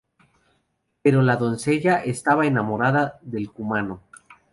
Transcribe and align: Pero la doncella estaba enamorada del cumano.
Pero 1.03 1.21
la 1.21 1.35
doncella 1.35 1.97
estaba 1.99 2.47
enamorada 2.47 3.19
del 3.21 3.51
cumano. 3.51 4.01